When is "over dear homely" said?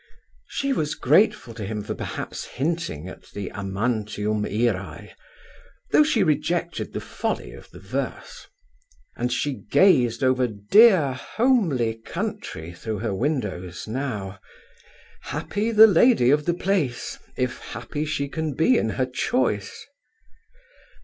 10.23-11.93